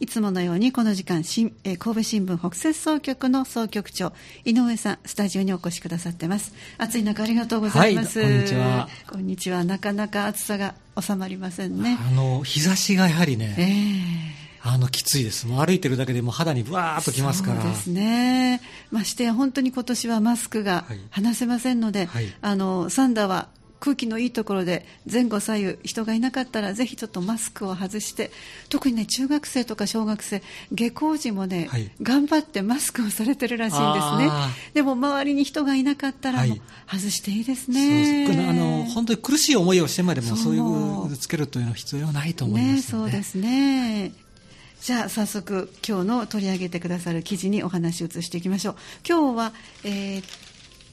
[0.00, 4.14] いつものようにこの時間、神戸新聞北摂総局の総局長、
[4.46, 6.54] 井上さん、スタジオにお越しくださってます。
[6.78, 8.18] 暑い中ありがとうございます。
[8.18, 8.88] はい、こんにちは。
[9.06, 9.62] こんにちは。
[9.62, 11.98] なかなか暑さが収まりませんね。
[12.00, 13.54] あの、日差しがやはりね、
[14.62, 15.46] えー、あの、きついです。
[15.46, 17.60] もう歩いてるだけでも肌にぶわーっときますから。
[17.60, 18.62] そうですね。
[18.90, 23.48] ましてや本当に今年はマスクが離せませんので、はいはい、あの、サンダーは
[23.80, 28.30] 空気のいいところで前後左右人がいなかったらぜひちょっとマスクを外して
[28.68, 30.42] 特にね中学生とか小学生
[30.72, 34.30] 下校時もね、はい、頑張ってマスクをされてるらしいんですね。
[34.74, 36.44] でも周りに人がいなかったら、
[36.86, 38.26] 外していいですね。
[38.48, 44.12] あの本当に苦しい思いをしてまでもそういうつけるというのは必要ないと思います、ね、そうですね。
[44.82, 48.76] じゃあ早速今日の取り上げてくださる記事にお話を移していきましょう。
[49.08, 49.52] 今日は
[49.84, 50.24] えー、っ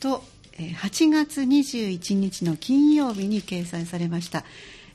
[0.00, 0.24] と
[0.64, 4.44] 8月21日の金曜日に掲載されました、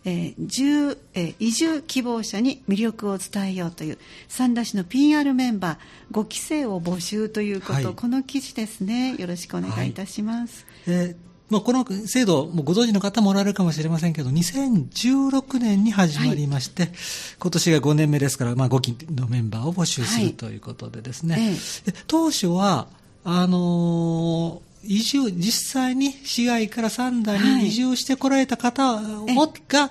[0.05, 3.97] えーえー、移住希望者に魅力を伝えようという
[4.27, 9.15] 三田市の PR メンバー5期生を募集ということ、はい、この記事ですね。
[9.17, 11.15] よろしくお願いいたします、はい、えー
[11.51, 16.91] まあ、この制度、もご存知の方もおられるかもしれませんけど、2016年に始まりまして、はい、
[17.39, 21.53] 今年が5年目ですから、まあ、5期のメンバーを募集するということでですね、はいえ。
[21.87, 22.87] え、当初は、
[23.25, 29.25] あのー移住、実際に市外から三田に移住してこられた方を、
[29.67, 29.89] が、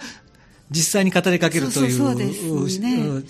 [0.71, 3.25] 実際に語りかけるという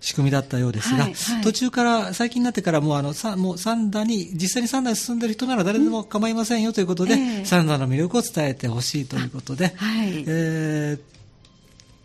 [0.00, 11.19] 仕組みだったようですが、はいはい、途中から、最近になってからもうあの、もう三田に、実際に三田に住んでる人なら誰でも構いませんよということで、えー、三田の魅力を伝えてほしいということで、はい、えー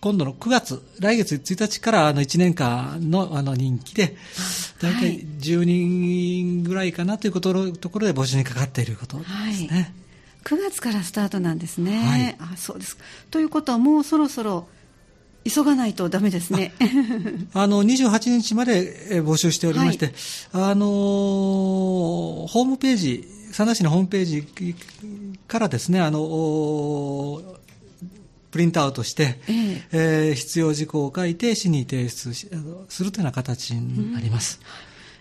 [0.06, 4.16] 今度の9月、来月1日からあの1年間のあの人気で、
[4.80, 9.68] 大体10人ぐらいかなということところで募集にかかっていることですね。
[9.72, 9.92] はい
[10.44, 11.98] 9月からスタートなんですね。
[11.98, 13.00] はい、あそうです
[13.32, 14.68] ということはもうそろそろ
[15.44, 16.76] 急がないとだめですね。
[17.54, 20.14] あの、28日まで募集しておりまして、
[20.52, 24.46] はい、あのホームページ、佐賀市のホームページ
[25.48, 27.42] からですね、あの
[28.56, 34.62] プリントアウトして、えー、えー、必要事項を書いて市に提出するというような形になります。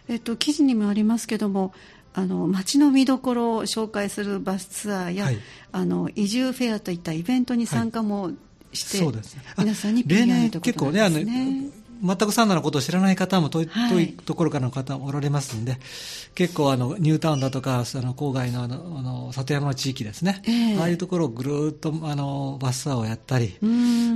[0.08, 1.74] うん、えっと、記事にもありますけども、
[2.12, 5.38] あの街の見どころを紹介するバスツアーや、はい、
[5.72, 8.30] あの移住フェアといったイベントに参加も
[8.72, 10.60] して、はい、そうですね、皆さんに PR ということですね。
[10.60, 11.18] 結構ねあの
[12.03, 14.09] 全くサンダのことを知らない方も遠い,、遠い。
[14.12, 15.78] ところからの方もおられますんで、
[16.34, 23.56] 結構あのニュータウンだとかあの郊外のあのあの里山の地域ですね、えー、ああいうところをぐるっとあのバスツアーをやったり。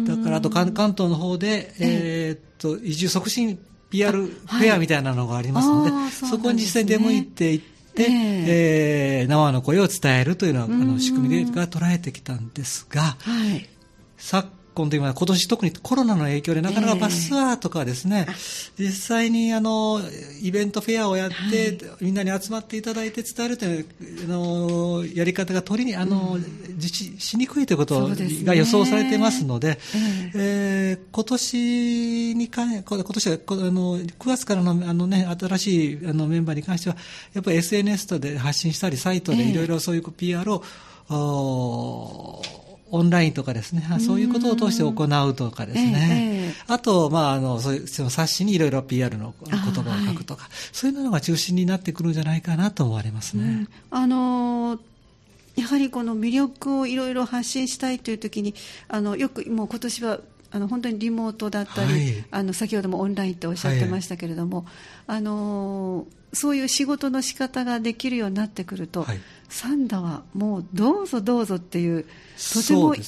[0.07, 3.59] だからあと関関東の方で、えー、っと移住促進
[3.91, 8.07] PR フェアみたいなのがありますので、はい、そこに実際に出向いていって、え。
[8.07, 13.69] ー、えー、生の声を伝えるというのはあの仕組みでが捉えてきたんですが、はい、
[14.17, 20.01] 昨今というのは今年特にコロナの影響でなかなかバスツアーとかですね、えー、実際にあの
[20.41, 23.87] イベントフェアをやって、はい、みんなに集まっていただいて伝えるという
[24.25, 26.43] あのやり方が取りにあの、うん、
[26.77, 36.97] 実施しにくいということが予想されていますので、で、ね、えー、今年にか今年はあの9月からのあの、ね、新しいあのメンバーに関しては
[37.35, 40.63] やっぱり SNS とで発信したりサイトでいろいろそういう PR を、
[41.11, 53.45] えーオンラインとかですね、そういうことを通して行うとかですね、えー、あと、まあ、あの、そういうその冊子にいろいろ PR の言葉を書くとか、はい、そういうのが中心になってくるんじゃないかなと思われますね。
[53.45, 54.81] うん、あのー
[55.59, 58.55] やはりこの魅力をいろいろ発信したいというときに
[58.87, 60.21] あのよくもう今年は
[60.53, 64.67] あの本当にリモートだったり、はい、あの先ほどもオンラインっておっしゃってましたけれども、
[65.07, 72.05] はい、あのそういう仕事の仕方ができるようになってくると、はい、サンダはもうどうぞどうぞっていう
[72.53, 73.01] とてもい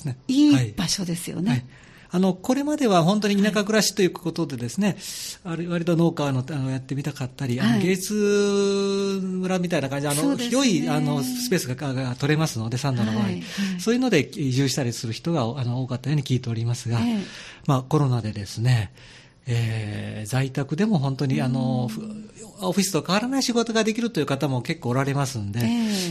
[0.53, 1.67] い場所ですよね。
[2.13, 4.97] あの、これまでは本当に田舎暮らしということでですね、
[5.45, 13.43] はい、割と農家のあのやってみたかったり、はい、あの芸術村みたいな感じで、あの、ね、広いあのスペースがが取れますので、サンダの場合、はい、
[13.79, 16.99] そういうので移住したりする人があの多かったように聞いておりますが、
[17.67, 18.93] まあコロナでですね、
[19.50, 21.84] えー、在宅でも本当にあの、
[22.63, 25.63] オフィスと変わらない仕事ができるという方も結構おられますんで、え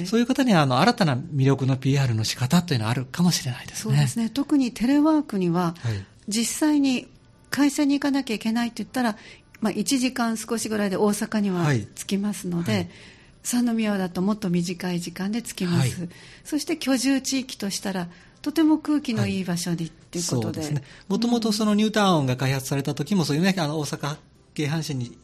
[0.01, 3.95] ー、そういう方にはあの新たな魅力の PR の仕方というのはあるかもしれないですね。
[3.95, 4.29] そうですね。
[4.29, 7.07] 特にテレワークには、はい、実際に
[7.49, 9.17] 会社に行かなきゃいけないって言ったら、
[9.61, 11.65] まあ、1時間少しぐらいで大阪には
[11.95, 12.89] 着きますので、はいはい。
[13.41, 16.09] 三宮だともっと短い時間で着きます、はい、
[16.43, 18.09] そして居住地域としたら
[18.41, 24.17] とても空気のいい場所にっていうことで、もともとそのニュータウンが開発された時もそういうねあの大阪
[24.53, 25.17] 京阪神に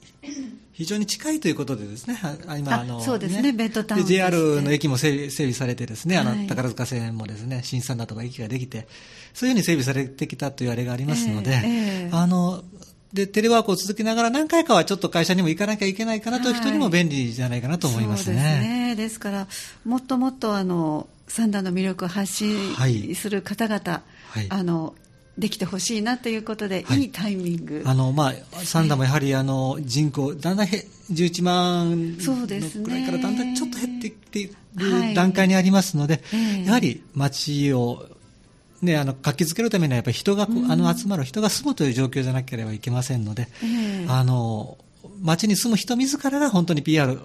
[0.75, 2.17] 非常に近いということでですね、
[2.57, 4.07] 今、あの、そうですね、ベッドタウン、ね。
[4.07, 8.85] JR の駅も整備されてですね、あの、宝塚線もですね、新三田とか駅ができて、
[9.33, 12.61] そういうふうに整備されてきたというあれがありますので、えーえー、あの、
[13.13, 18.35] で、テレワークを続けながら何回かはちょっと会社にも行かなきゃいけないかなという人にも便利じゃないかなと思いますね。
[18.35, 18.95] はい、そうですね。
[18.97, 19.47] ですから、
[19.85, 24.95] もっともっとあの、三段の魅力を発信する方々、はい、あの、
[25.37, 27.83] できてほしいなということで、はい、いいタイミング。
[27.85, 28.33] あの、まあ、
[28.63, 34.55] サンダもやはり、あの、人口、だんだんへ、11万のくらいからだんだんちょっと減ってきてい。
[34.75, 36.21] る段階にありますので、
[36.65, 38.05] やはり街を、
[38.81, 43.47] ね、あの活気づけるためにはやっぱり人が、あの集まる人が住むという状況じゃなければいけませんので、
[44.07, 44.77] あの
[45.21, 47.19] 街に住む人自らが本当に PR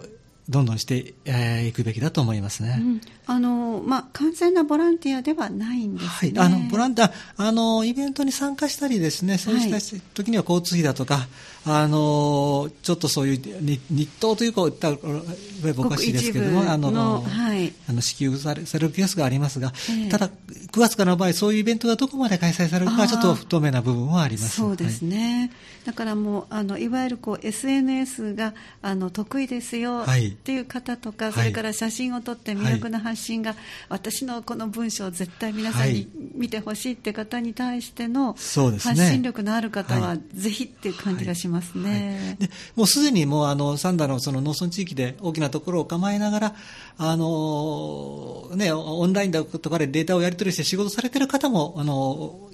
[0.50, 2.76] どんどんしてい、えー、くべきだと思いますね。
[2.80, 6.38] うん、あのまあ、完全なボランティアではないんですね。
[6.38, 11.28] はい、あのボランティアあのイベントに参加したりですね、そうした時には交通費だとか、
[11.64, 14.96] あのちょっとそういう日当というか、言ったら
[15.76, 24.56] おかしいですけども、あの、はい、あの支給されされるケースがありますが、えー、ただ、9月からの場合、そういうイベントがどこまで開催されるかは、ちょっと不透明な部分はあります。
[24.56, 25.50] そうですね、はい、
[25.86, 30.04] だからもう、あのいわゆるこう SNS があの得意ですよ
[30.40, 33.54] っていう方とか、はい、それから写真を撮って魅力な発信が、
[33.88, 41.50] 私のこの文章を絶対皆さんに見てほしいって方に対しての発信力のある方は、ぜひっていう感じがします。
[41.50, 42.36] ますね。
[42.40, 46.54] でもうすでにもうあのサンダのその農村地域で大きなところを構えながら、
[46.96, 52.49] あのね、オンラインだとかでデータをやり取りして仕事されてる方も、あの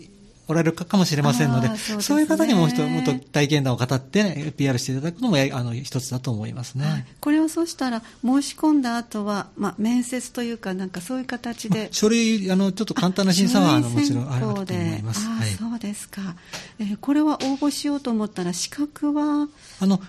[0.48, 15.26] おられるかもしれませんので、そう、ね,、そういう方にももっと体験談を語って、ね、PR していただくのもあの一つだと思いますね、はい、これをそうしたら、申し込んだ後は、まあ、面接というか、なんかそういう形で、まあ、書類あの、ちょっと簡単な審査はあのもちろんあると思います。
[15.26, 16.37] はい、そうですか、
[16.78, 19.49] えー、これは応募しようと思ったら、資格は？
[19.81, 20.00] あの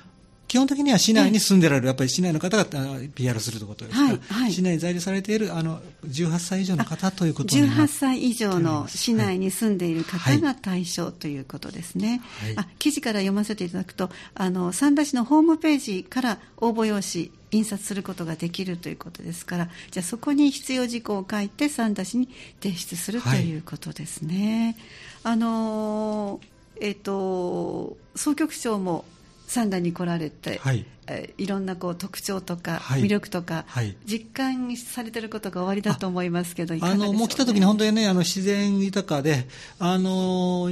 [0.48, 2.66] 基本的には市内に住んでられる、やっぱり市内の方が
[3.14, 4.04] PR するということですか？
[4.04, 12.22] ら、はいはい、市内に在住されているあの18歳以上の方ということに18歳以上の市内に住んでいる方が対象ということですね。
[12.42, 22.30] はい、あ記事から読ませていただくと、あの三田市のホームページから応募用紙、印刷することができるということですから、じゃあそこに必要事項を書いて三田市に
[22.62, 24.78] 提出するということですね。
[25.24, 26.40] あの
[26.80, 29.04] えっ、ー、と総局長も
[29.48, 30.86] 三田に来られて、はい。
[31.10, 39.48] えいろんなこう特徴とか魅力とか、はい、実感されてることが終わりだと思いますけど、あのもう来た時に本当にねあの自然豊かで
[39.80, 40.70] あの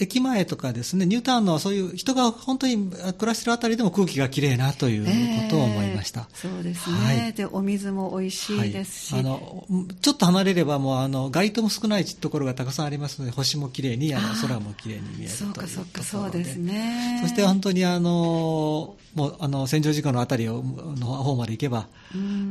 [0.00, 6.28] 駅前とかですね、ニュータウンのそういう人が本当に暮らしてるあたりでも空気がきれいなということを思いました。
[6.32, 9.66] えー、そうですね、はい、で、お水も美味しいですし、はい、あの
[10.00, 17.18] ちょっと離れればもうあの街灯も少ないところがたくさんありますので、星もきれいに、あの空もきれいに見えるというそうかそうかそうですね。
[17.22, 20.62] そして本当にあのもうあの戦場事故のあたりを
[20.98, 21.88] の方まで行けば、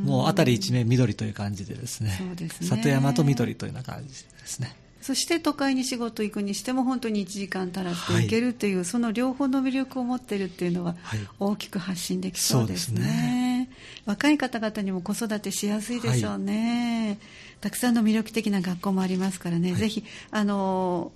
[0.04, 2.66] もうあたり一面緑という感じでですね、そうですね。
[2.68, 4.76] 里山と緑というような感じですね。
[5.00, 10.94] そして都会に仕事行くにしても本当に1時間足らずで行けるという、はい、その両方の魅力を持っているっていうのは
[11.38, 13.00] 大きく発信できそうですね。
[13.00, 13.70] はいすね、
[14.04, 17.18] 若い方々にも子育てしやすいでしょうね、はい、
[17.60, 21.12] たくさんの魅力的な学校もありますからね、ぜひあの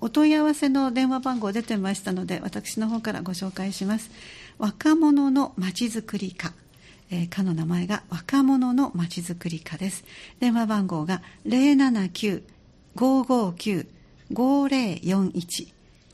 [0.00, 4.10] お問い合わせの電話番号出てましたので私の方からご紹介します。
[4.58, 6.52] 若者のまちづくり課。
[7.08, 10.04] えー、課の名前が若者のまちづくり課です。
[10.40, 12.55] 電話番号が079 559-5041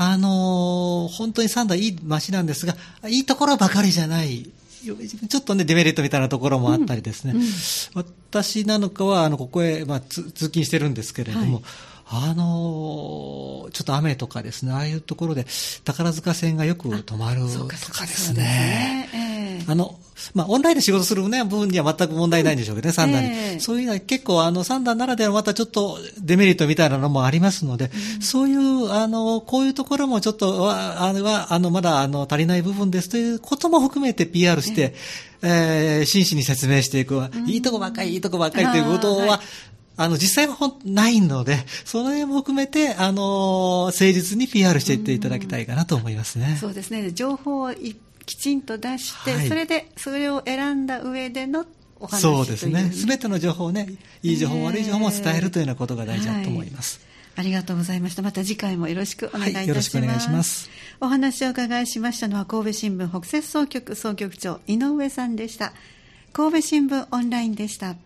[0.00, 2.76] あのー、本当にサンダーいい街なんですが、
[3.08, 4.48] いいところばかりじゃない。
[5.28, 7.32] ちょっとね、デメリットみたいなところもあったりですね。
[7.34, 7.48] うんうん、
[7.94, 11.62] 私なのかは、あの、ここへ、まあ、通勤してるんですけれども、
[12.04, 15.46] はい、あのー、ちょっと雨とかですね、ああいうところで
[15.84, 19.27] 宝塚線がよく止まるとかですね。
[19.66, 19.98] あの、
[20.34, 23.28] まあ、オンラインで仕事する、ね、部分には全く問題ないんでしょうけどね、三段に。
[23.28, 33.08] えー、そういうのは結構、あの、三段ならではまたちょっとデメリットみたいなのもありますので、うん、そういう、あの、こういうところもちょっと、あれは、あの、まだ、あの、足りない部分です。
[33.08, 34.94] ということも含めて PR して、
[35.42, 39.40] えー、えー、真摯に説明していく、うん、いいとこばっかり、いいとこばっかりということは、
[40.00, 46.54] あの、実際はほんないので、その辺も含めて、あの、誠実に PR していっていただきたいかなと思いますね。
[46.56, 47.10] うそうですね。
[47.10, 47.72] 情報を
[48.28, 51.64] きちんと出して、はい、それでそれを選んだ上での
[51.98, 52.92] お話そうですね。
[52.92, 53.88] すべての情報をね、
[54.22, 57.00] いい情報、悪い情報も伝えるというようなことが大事だと思います。
[57.36, 58.20] ありがとうございました。
[58.20, 59.56] また次回もよろしくお願いいたします。
[59.56, 60.68] はい、よろしくお願いします。
[61.00, 65.72] お話を伺いしましたのは神戸新聞北摂総局総局長井上さんでした。
[66.34, 67.96] 神戸新聞オンラインでした。